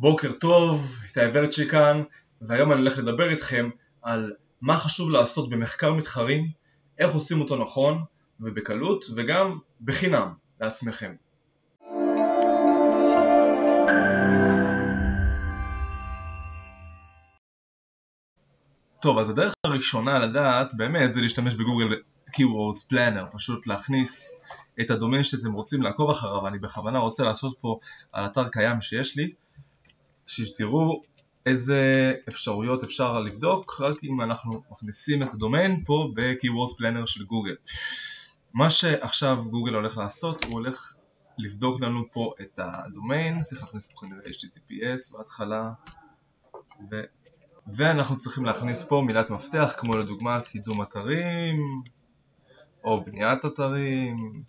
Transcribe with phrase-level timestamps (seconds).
[0.00, 2.02] בוקר טוב, איתי ורצ'י כאן,
[2.40, 3.70] והיום אני הולך לדבר איתכם
[4.02, 6.48] על מה חשוב לעשות במחקר מתחרים,
[6.98, 8.04] איך עושים אותו נכון
[8.40, 11.14] ובקלות, וגם בחינם לעצמכם.
[19.00, 21.94] טוב, אז הדרך הראשונה לדעת באמת זה להשתמש בגוגל
[22.28, 24.36] Keywords Planner, פשוט להכניס
[24.80, 27.78] את הדומיין שאתם רוצים לעקוב אחריו, אני בכוונה רוצה לעשות פה
[28.12, 29.32] על אתר קיים שיש לי,
[30.30, 31.02] שתראו
[31.46, 37.54] איזה אפשרויות אפשר לבדוק רק אם אנחנו מכניסים את הדומיין פה ב-Keywords Planner של גוגל.
[38.54, 40.94] מה שעכשיו גוגל הולך לעשות, הוא הולך
[41.38, 45.70] לבדוק לנו פה את הדומיין, צריך להכניס פה כנראה HTTPS בהתחלה
[46.90, 47.00] ו...
[47.66, 51.82] ואנחנו צריכים להכניס פה מילת מפתח כמו לדוגמה קידום אתרים
[52.84, 54.42] או בניית אתרים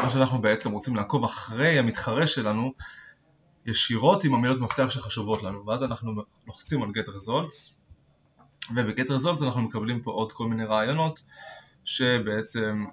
[0.00, 2.72] מה שאנחנו בעצם רוצים לעקוב אחרי המתחרה שלנו
[3.66, 6.12] ישירות עם המילות מפתח שחשובות לנו ואז אנחנו
[6.46, 7.74] לוחצים על get results
[8.74, 11.22] וב-get results אנחנו מקבלים פה עוד כל מיני רעיונות
[11.84, 12.84] שבעצם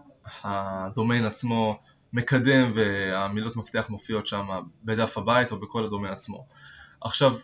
[0.44, 1.80] הדומיין עצמו
[2.14, 4.48] מקדם והמילות מפתח מופיעות שם
[4.84, 6.46] בדף הבית או בכל הדומיין עצמו.
[7.02, 7.36] עכשיו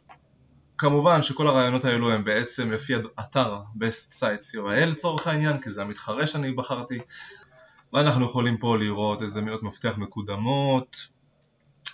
[0.78, 5.82] כמובן שכל הרעיונות האלו הם בעצם לפי אתר best sites URL לצורך העניין כי זה
[5.82, 7.00] המתחרה שאני בחרתי
[7.94, 11.08] ואנחנו יכולים פה לראות איזה מילות מפתח מקודמות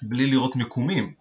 [0.01, 1.13] בלי לראות מיקומים.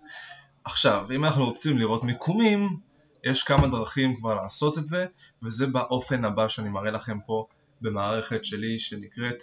[0.65, 2.81] עכשיו אם אנחנו רוצים לראות מיקומים
[3.25, 5.06] יש כמה דרכים כבר לעשות את זה
[5.42, 7.47] וזה באופן הבא שאני מראה לכם פה
[7.81, 9.42] במערכת שלי שנקראת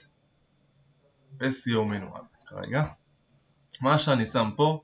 [1.39, 2.83] SEO מנואל כרגע
[3.81, 4.81] מה שאני שם פה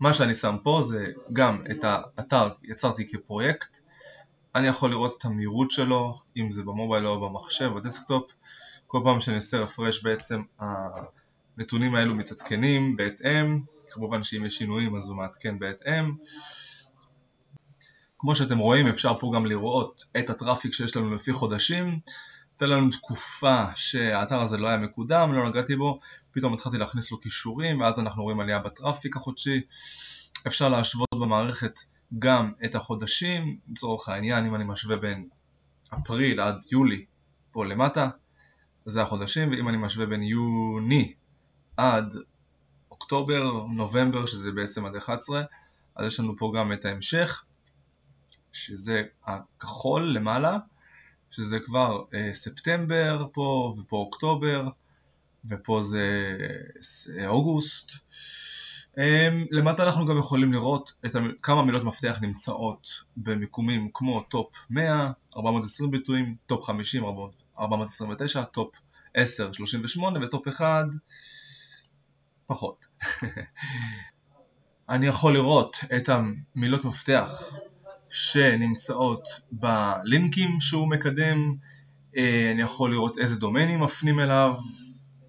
[0.00, 3.80] מה שאני שם פה זה גם את האתר יצרתי כפרויקט.
[4.54, 8.32] אני יכול לראות את המהירות שלו, אם זה ב mobile או במחשב, ב desktop
[8.94, 13.60] כל פעם שאני עושה refresh בעצם הנתונים האלו מתעדכנים בהתאם.
[13.90, 16.12] כמובן שאם יש שינויים אז הוא מעדכן בהתאם.
[18.18, 21.98] כמו שאתם רואים אפשר פה גם לראות את ה traffic שיש לנו לפי חודשים.
[22.50, 26.00] הייתה לנו תקופה שהאתר הזה לא היה מקודם, לא נגעתי בו,
[26.32, 29.60] פתאום התחלתי להכניס לו קישורים ואז אנחנו רואים עלייה ב traffic החודשי.
[30.46, 31.78] אפשר להשוות במערכת
[32.18, 35.28] גם את החודשים, לצורך העניין אם אני משווה בין
[35.94, 37.04] אפריל עד יולי
[37.52, 38.08] פה למטה,
[38.84, 41.14] זה החודשים, ואם אני משווה בין יוני
[41.76, 42.16] עד
[42.90, 45.42] אוקטובר, נובמבר, שזה בעצם עד 11,
[45.96, 47.44] אז יש לנו פה גם את ההמשך,
[48.52, 50.58] שזה הכחול למעלה,
[51.30, 54.68] שזה כבר אה, ספטמבר פה, ופה אוקטובר,
[55.50, 56.36] ופה זה
[57.18, 57.92] אה, אוגוסט.
[58.98, 65.10] אה, למטה אנחנו גם יכולים לראות את כמה מילות מפתח נמצאות במיקומים כמו top 100,
[65.36, 67.04] 420 ביטויים, top 50,
[67.58, 68.74] 429, top
[69.14, 70.84] 10, 38 ו top 1
[72.46, 72.86] פחות.
[74.88, 77.42] אני יכול לראות את המילות מפתח
[78.08, 81.54] שנמצאות בלינקים שהוא מקדם,
[82.16, 84.54] אה, אני יכול לראות איזה דומיינים מפנים אליו,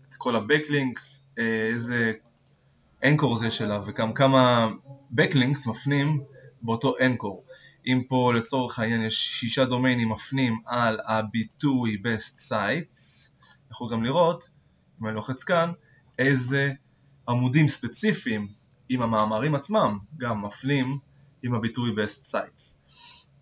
[0.09, 2.11] את כל ה-Backlinks, אה, איזה
[3.03, 4.71] אנקור זה שלה וגם כמה
[5.17, 6.23] Backlinks מפנים
[6.61, 7.43] באותו אנקור.
[7.87, 13.29] אם פה לצורך העניין יש שישה דומיינים מפנים על הביטוי best sites,
[13.71, 14.49] יכול גם לראות,
[15.01, 15.71] אם אני לוחץ כאן,
[16.19, 16.71] איזה
[17.27, 18.47] עמודים ספציפיים
[18.89, 20.99] עם המאמרים עצמם גם מפנים
[21.43, 22.77] עם הביטוי best sites.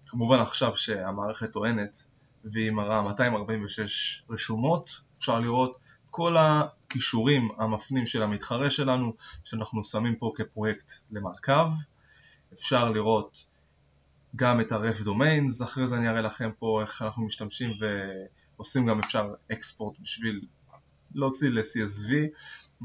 [0.07, 2.03] כמובן עכשיו שהמערכת טוענת
[2.43, 5.77] והיא מראה 246 רשומות, אפשר לראות
[6.11, 11.69] כל הכישורים המפנים של המתחרה שלנו שאנחנו שמים פה כפרויקט למעקב.
[12.53, 13.45] אפשר לראות
[14.35, 17.71] גם את ה-ref domains, אחרי זה אני אראה לכם פה איך אנחנו משתמשים
[18.57, 20.45] ועושים גם אפשר אקספורט בשביל
[21.15, 22.11] להוציא ל-CSV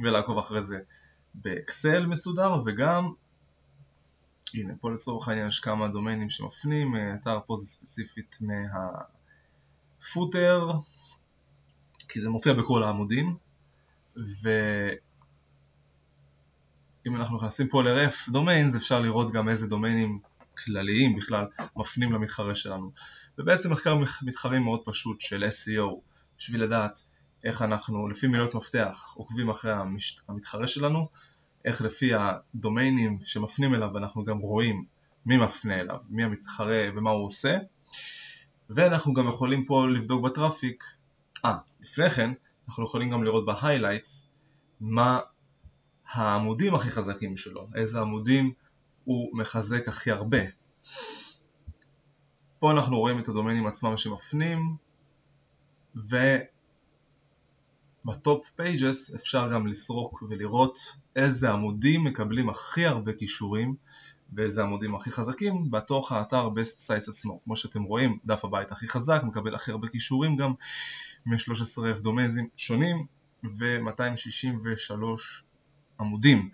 [0.03, 0.79] ולעקוב אחרי זה
[1.35, 3.13] באקסל מסודר וגם
[4.55, 8.39] הנה פה לצורך העניין יש כמה דומיינים שמפנים, אתר פה זה ספציפית
[10.01, 10.73] מהפוטר
[12.09, 13.37] כי זה מופיע בכל העמודים
[14.17, 14.97] ואם
[17.17, 20.21] אנחנו נכנסים פה ל-ref domains אפשר לראות גם איזה דומיינים
[20.65, 21.47] כלליים בכלל
[21.77, 22.93] מפנים למתחרה שלנו.
[23.39, 26.01] ובעצם מחקר מתחרים מאוד פשוט של SEO
[26.39, 27.03] בשביל לדעת
[27.45, 29.73] איך אנחנו לפי מילות מפתח עוקבים אחרי
[30.29, 31.09] המתחרה שלנו
[31.65, 34.85] איך לפי הדומיינים שמפנים אליו אנחנו גם רואים
[35.27, 37.59] מי מפנה אליו, מי המתחרה ומה הוא עושה.
[38.71, 40.85] ואנחנו גם יכולים פה לבדוק בטראפיק
[41.45, 42.31] אה, לפני כן
[42.69, 44.27] אנחנו יכולים גם לראות ב-highlights
[44.81, 45.21] מה
[46.13, 48.53] העמודים הכי חזקים שלו, איזה עמודים
[49.09, 50.39] הוא מחזק הכי הרבה
[52.59, 54.77] פה אנחנו רואים את הדומיינים עצמם שמפנים
[55.95, 56.39] ומה
[58.07, 60.79] ב top pages אפשר גם לסרוק ולראות
[61.17, 63.75] איזה עמודים מקבלים הכי הרבה קישורים
[64.33, 67.41] ואיזה עמודים הכי חזקים בתוך האתר best site עצמו.
[67.45, 70.53] כמו שאתם רואים, דף הבית הכי חזק מקבל הכי הרבה קישורים גם
[71.27, 73.07] מ-13,000 דומיינים שונים
[73.45, 74.93] ו-263
[76.01, 76.51] עמודים.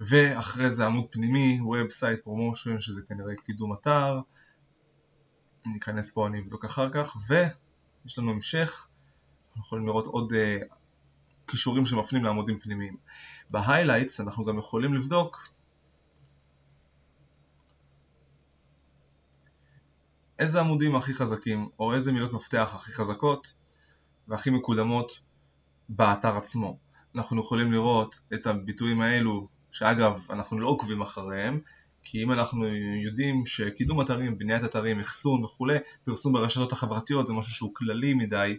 [0.00, 4.20] ואחרי זה עמוד פנימי, Website Promotion שזה כנראה קידום אתר
[5.66, 8.88] ניכנס פה, אני אבדוק אחר כך, ויש לנו המשך,
[9.48, 10.74] אנחנו יכולים לראות עוד אה,
[11.46, 12.96] קישורים שמפנים לעמודים פנימיים.
[13.50, 15.48] ב highlights אנחנו גם יכולים לבדוק
[20.38, 23.54] איזה עמודים הכי חזקים, או איזה מילות מפתח הכי חזקות
[24.28, 25.20] והכי מקודמות
[25.88, 26.78] באתר עצמו.
[27.14, 31.60] אנחנו יכולים לראות את הביטויים האלו, שאגב אנחנו לא עוקבים אחריהם,
[32.02, 32.66] כי אם אנחנו
[33.04, 38.58] יודעים שקידום אתרים, בניית אתרים, אחסון וכולי, פרסום ברשתות החברתיות זה משהו שהוא כללי מדי,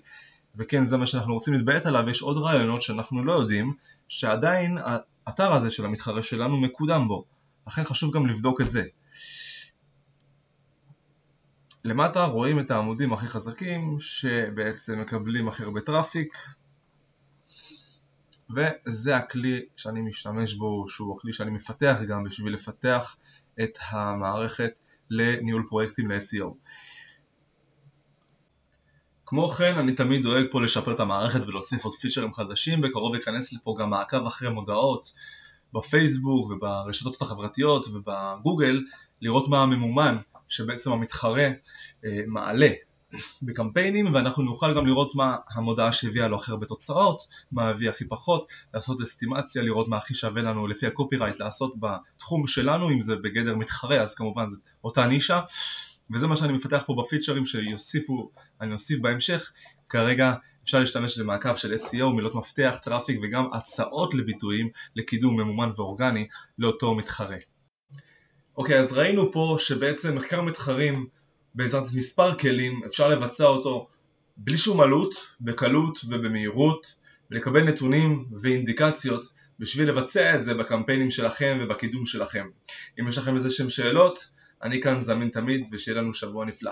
[0.56, 3.74] וכן זה מה שאנחנו רוצים להתביית עליו, יש עוד רעיונות שאנחנו לא יודעים,
[4.08, 4.78] שעדיין
[5.26, 7.26] האתר הזה של המתחרה שלנו מקודם בו,
[7.68, 8.84] לכן חשוב גם לבדוק את זה.
[11.86, 16.34] למטה רואים את העמודים הכי חזקים שבעצם מקבלים הכי הרבה traffic
[18.56, 23.16] וזה הכלי שאני משתמש בו, שהוא הכלי שאני מפתח גם בשביל לפתח
[23.64, 24.80] את המערכת
[25.10, 26.54] לניהול פרויקטים ל-SEO.
[29.26, 33.54] כמו כן אני תמיד דואג פה לשפר את המערכת ולהוסיף עוד פיצ'רים חדשים, בקרוב ייכנס
[33.54, 35.12] לפה גם מעקב אחרי מודעות
[35.74, 38.82] בפייסבוק וברשתות החברתיות ובגוגל,
[39.22, 40.18] לראות מה הממומן
[40.48, 41.50] שבעצם המתחרה
[42.06, 42.70] אה, מעלה
[43.42, 48.06] בקמפיינים ואנחנו נוכל גם לראות מה המודעה שהביאה לו הכי הרבה תוצאות, מה הביא הכי
[48.06, 53.16] פחות, לעשות אסטימציה, לראות מה הכי שווה לנו לפי הקופירייט לעשות בתחום שלנו, אם זה
[53.16, 55.40] בגדר מתחרה אז כמובן זאת אותה נישה
[56.14, 59.52] וזה מה שאני מפתח פה בפיצ'רים שיוסיפו, אני אוסיף בהמשך,
[59.90, 60.34] כרגע
[60.64, 66.28] אפשר להשתמש במעקב של SEO, מילות מפתח, traffic וגם הצעות לביטויים לקידום ממומן ואורגני
[66.60, 67.38] לאותו מתחרה.
[68.58, 71.08] אוקיי, אז ראינו פה שבעצם מחקר מתחרים
[71.56, 73.88] בעזרת מספר כלים אפשר לבצע אותו
[74.38, 76.96] בלי שום עלות, בקלות ובמהירות
[77.32, 79.26] ולקבל נתונים ואינדיקציות
[79.60, 82.50] בשביל לבצע את זה בקמפיינים שלכם ובקידום שלכם.
[83.00, 84.30] אם יש לכם איזה שהם שאלות,
[84.64, 86.72] אני כאן זמין תמיד ושיהיה לנו שבוע נפלא.